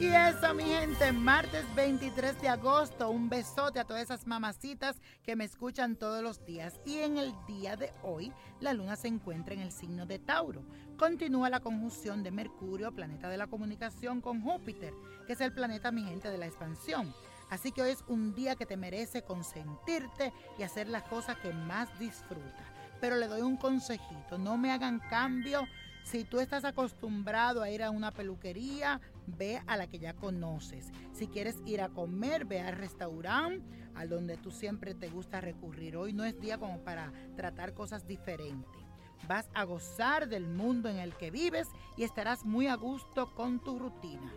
Y 0.00 0.06
eso, 0.06 0.54
mi 0.54 0.62
gente, 0.62 1.10
martes 1.10 1.64
23 1.74 2.40
de 2.40 2.48
agosto, 2.48 3.10
un 3.10 3.28
besote 3.28 3.80
a 3.80 3.84
todas 3.84 4.04
esas 4.04 4.28
mamacitas 4.28 5.00
que 5.24 5.34
me 5.34 5.42
escuchan 5.42 5.96
todos 5.96 6.22
los 6.22 6.46
días. 6.46 6.78
Y 6.86 6.98
en 6.98 7.18
el 7.18 7.34
día 7.48 7.74
de 7.74 7.92
hoy, 8.04 8.32
la 8.60 8.74
luna 8.74 8.94
se 8.94 9.08
encuentra 9.08 9.54
en 9.54 9.60
el 9.60 9.72
signo 9.72 10.06
de 10.06 10.20
Tauro. 10.20 10.62
Continúa 10.96 11.50
la 11.50 11.58
conjunción 11.58 12.22
de 12.22 12.30
Mercurio, 12.30 12.94
planeta 12.94 13.28
de 13.28 13.38
la 13.38 13.48
comunicación, 13.48 14.20
con 14.20 14.40
Júpiter, 14.40 14.94
que 15.26 15.32
es 15.32 15.40
el 15.40 15.52
planeta, 15.52 15.90
mi 15.90 16.04
gente, 16.04 16.30
de 16.30 16.38
la 16.38 16.46
expansión. 16.46 17.12
Así 17.50 17.72
que 17.72 17.82
hoy 17.82 17.90
es 17.90 18.04
un 18.06 18.36
día 18.36 18.54
que 18.54 18.66
te 18.66 18.76
merece 18.76 19.22
consentirte 19.22 20.32
y 20.58 20.62
hacer 20.62 20.88
las 20.88 21.02
cosas 21.04 21.38
que 21.38 21.52
más 21.52 21.88
disfrutas. 21.98 22.66
Pero 23.00 23.16
le 23.16 23.26
doy 23.26 23.40
un 23.40 23.56
consejito, 23.56 24.38
no 24.38 24.56
me 24.56 24.70
hagan 24.70 25.00
cambio. 25.10 25.66
Si 26.10 26.24
tú 26.24 26.40
estás 26.40 26.64
acostumbrado 26.64 27.60
a 27.60 27.68
ir 27.68 27.82
a 27.82 27.90
una 27.90 28.12
peluquería, 28.12 28.98
ve 29.26 29.60
a 29.66 29.76
la 29.76 29.88
que 29.88 29.98
ya 29.98 30.14
conoces. 30.14 30.86
Si 31.12 31.26
quieres 31.26 31.56
ir 31.66 31.82
a 31.82 31.90
comer, 31.90 32.46
ve 32.46 32.60
al 32.60 32.76
restaurante, 32.76 33.62
a 33.94 34.06
donde 34.06 34.38
tú 34.38 34.50
siempre 34.50 34.94
te 34.94 35.10
gusta 35.10 35.42
recurrir. 35.42 35.98
Hoy 35.98 36.14
no 36.14 36.24
es 36.24 36.40
día 36.40 36.56
como 36.56 36.78
para 36.78 37.12
tratar 37.36 37.74
cosas 37.74 38.06
diferentes. 38.06 38.80
Vas 39.28 39.50
a 39.52 39.64
gozar 39.64 40.30
del 40.30 40.46
mundo 40.46 40.88
en 40.88 40.96
el 40.96 41.14
que 41.14 41.30
vives 41.30 41.68
y 41.98 42.04
estarás 42.04 42.46
muy 42.46 42.68
a 42.68 42.76
gusto 42.76 43.34
con 43.34 43.62
tu 43.62 43.78
rutina. 43.78 44.32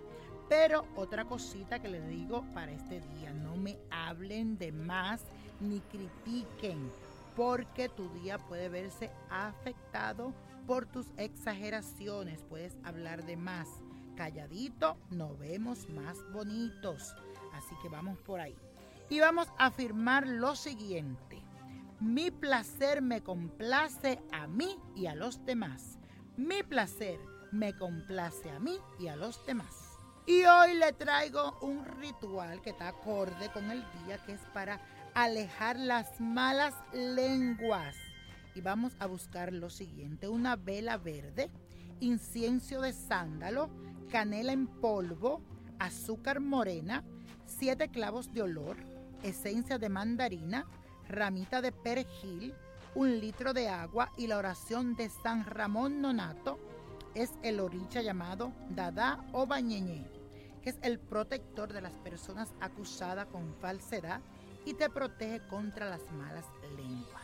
Pero 0.49 0.85
otra 0.97 1.23
cosita 1.23 1.79
que 1.81 1.87
les 1.87 2.05
digo 2.09 2.43
para 2.53 2.73
este 2.73 2.99
día, 2.99 3.31
no 3.31 3.55
me 3.55 3.77
hablen 3.89 4.57
de 4.57 4.73
más 4.73 5.21
ni 5.61 5.79
critiquen, 5.79 6.91
porque 7.35 7.89
tu 7.89 8.09
día 8.09 8.37
puede 8.37 8.69
verse 8.69 9.11
afectado 9.29 10.33
por 10.67 10.85
tus 10.85 11.07
exageraciones, 11.17 12.43
puedes 12.49 12.77
hablar 12.83 13.25
de 13.25 13.37
más. 13.37 13.67
Calladito, 14.15 14.97
nos 15.09 15.37
vemos 15.39 15.89
más 15.89 16.17
bonitos. 16.31 17.15
Así 17.53 17.75
que 17.81 17.89
vamos 17.89 18.17
por 18.19 18.39
ahí. 18.39 18.55
Y 19.09 19.19
vamos 19.19 19.47
a 19.57 19.67
afirmar 19.67 20.27
lo 20.27 20.55
siguiente. 20.55 21.41
Mi 21.99 22.31
placer 22.31 23.01
me 23.01 23.21
complace 23.21 24.21
a 24.31 24.47
mí 24.47 24.77
y 24.95 25.07
a 25.07 25.15
los 25.15 25.43
demás. 25.45 25.99
Mi 26.37 26.63
placer 26.63 27.19
me 27.51 27.73
complace 27.77 28.49
a 28.49 28.59
mí 28.59 28.77
y 28.99 29.07
a 29.07 29.15
los 29.15 29.45
demás. 29.45 29.91
Y 30.25 30.43
hoy 30.45 30.75
le 30.75 30.93
traigo 30.93 31.57
un 31.61 31.83
ritual 31.85 32.61
que 32.61 32.69
está 32.69 32.89
acorde 32.89 33.51
con 33.51 33.69
el 33.69 33.83
día, 34.05 34.17
que 34.25 34.33
es 34.33 34.41
para 34.53 34.79
alejar 35.13 35.77
las 35.77 36.19
malas 36.19 36.73
lenguas. 36.93 37.95
Y 38.55 38.61
vamos 38.61 38.93
a 38.99 39.07
buscar 39.07 39.53
lo 39.53 39.69
siguiente, 39.69 40.27
una 40.27 40.55
vela 40.55 40.97
verde, 40.97 41.49
incienso 41.99 42.81
de 42.81 42.93
sándalo, 42.93 43.69
canela 44.11 44.51
en 44.51 44.67
polvo, 44.67 45.41
azúcar 45.79 46.41
morena, 46.41 47.03
siete 47.45 47.89
clavos 47.89 48.33
de 48.33 48.41
olor, 48.41 48.77
esencia 49.23 49.77
de 49.77 49.89
mandarina, 49.89 50.65
ramita 51.07 51.61
de 51.61 51.71
perejil, 51.71 52.53
un 52.93 53.19
litro 53.19 53.53
de 53.53 53.69
agua 53.69 54.11
y 54.17 54.27
la 54.27 54.37
oración 54.37 54.95
de 54.95 55.09
San 55.09 55.45
Ramón 55.45 56.01
Nonato 56.01 56.59
es 57.15 57.31
el 57.41 57.59
oricha 57.59 58.01
llamado 58.01 58.51
Dada 58.69 59.23
o 59.31 59.45
Bañeñe, 59.45 60.05
que 60.61 60.71
es 60.71 60.77
el 60.81 60.99
protector 60.99 61.71
de 61.71 61.81
las 61.81 61.93
personas 61.93 62.53
acusadas 62.59 63.27
con 63.27 63.53
falsedad 63.55 64.21
y 64.65 64.73
te 64.73 64.89
protege 64.89 65.45
contra 65.47 65.89
las 65.89 66.01
malas 66.11 66.45
lenguas. 66.75 67.23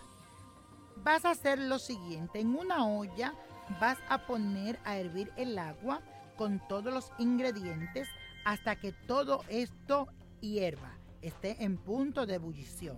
Vas 1.03 1.25
a 1.25 1.31
hacer 1.31 1.59
lo 1.59 1.79
siguiente, 1.79 2.39
en 2.39 2.55
una 2.55 2.85
olla 2.87 3.33
vas 3.79 3.97
a 4.09 4.25
poner 4.25 4.79
a 4.85 4.97
hervir 4.97 5.31
el 5.35 5.57
agua 5.57 6.01
con 6.37 6.61
todos 6.67 6.93
los 6.93 7.11
ingredientes 7.17 8.07
hasta 8.45 8.75
que 8.77 8.91
todo 8.91 9.41
esto 9.49 10.07
hierva, 10.39 10.97
esté 11.21 11.63
en 11.63 11.77
punto 11.77 12.25
de 12.25 12.35
ebullición. 12.35 12.97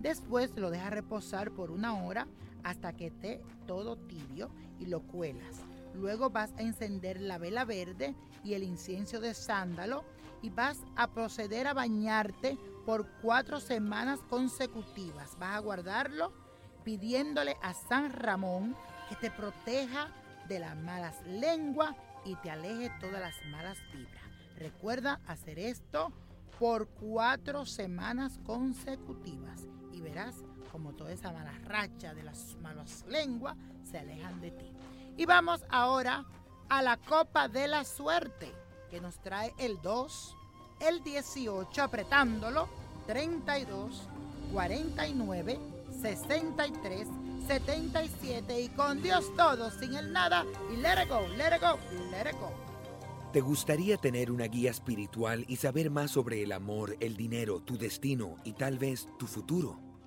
Después 0.00 0.56
lo 0.56 0.70
dejas 0.70 0.92
reposar 0.92 1.50
por 1.52 1.70
una 1.70 2.02
hora 2.02 2.26
hasta 2.64 2.92
que 2.92 3.06
esté 3.06 3.40
todo 3.66 3.96
tibio 3.96 4.50
y 4.78 4.86
lo 4.86 5.00
cuelas. 5.00 5.56
Luego 5.98 6.30
vas 6.30 6.52
a 6.56 6.62
encender 6.62 7.20
la 7.20 7.38
vela 7.38 7.64
verde 7.64 8.14
y 8.44 8.54
el 8.54 8.62
incienso 8.62 9.20
de 9.20 9.34
sándalo 9.34 10.04
y 10.42 10.50
vas 10.50 10.78
a 10.96 11.08
proceder 11.08 11.66
a 11.66 11.74
bañarte 11.74 12.56
por 12.86 13.06
cuatro 13.20 13.58
semanas 13.58 14.20
consecutivas. 14.30 15.36
Vas 15.38 15.56
a 15.56 15.58
guardarlo 15.58 16.32
pidiéndole 16.84 17.56
a 17.62 17.74
San 17.74 18.12
Ramón 18.12 18.76
que 19.08 19.16
te 19.16 19.30
proteja 19.30 20.08
de 20.48 20.60
las 20.60 20.76
malas 20.76 21.20
lenguas 21.26 21.94
y 22.24 22.36
te 22.36 22.50
aleje 22.50 22.90
todas 23.00 23.20
las 23.20 23.34
malas 23.50 23.78
vibras. 23.92 24.22
Recuerda 24.56 25.20
hacer 25.26 25.58
esto 25.58 26.12
por 26.58 26.88
cuatro 26.88 27.66
semanas 27.66 28.38
consecutivas 28.44 29.66
y 29.92 30.00
verás 30.00 30.36
como 30.70 30.92
toda 30.94 31.12
esa 31.12 31.32
mala 31.32 31.52
racha 31.64 32.14
de 32.14 32.22
las 32.22 32.56
malas 32.62 33.04
lenguas 33.08 33.56
se 33.82 33.98
alejan 33.98 34.40
de 34.40 34.52
ti. 34.52 34.72
Y 35.18 35.26
vamos 35.26 35.64
ahora 35.68 36.24
a 36.68 36.80
la 36.80 36.96
Copa 36.96 37.48
de 37.48 37.66
la 37.66 37.84
Suerte, 37.84 38.54
que 38.88 39.00
nos 39.00 39.20
trae 39.20 39.52
el 39.58 39.82
2, 39.82 40.36
el 40.88 41.02
18, 41.02 41.82
apretándolo, 41.82 42.68
32, 43.08 44.00
49, 44.52 45.58
63, 46.00 47.08
77 47.48 48.60
y 48.60 48.68
con 48.68 49.02
Dios 49.02 49.34
todo, 49.36 49.72
sin 49.72 49.96
el 49.96 50.12
nada 50.12 50.46
y 50.72 50.76
let 50.76 51.02
it 51.02 51.08
go, 51.08 51.26
let 51.36 51.56
it 51.56 51.62
go, 51.62 51.76
let 52.12 52.30
it 52.30 52.38
go. 52.38 52.52
¿Te 53.32 53.40
gustaría 53.40 53.96
tener 53.96 54.30
una 54.30 54.44
guía 54.44 54.70
espiritual 54.70 55.44
y 55.48 55.56
saber 55.56 55.90
más 55.90 56.12
sobre 56.12 56.44
el 56.44 56.52
amor, 56.52 56.96
el 57.00 57.16
dinero, 57.16 57.58
tu 57.60 57.76
destino 57.76 58.36
y 58.44 58.52
tal 58.52 58.78
vez 58.78 59.08
tu 59.18 59.26
futuro? 59.26 59.87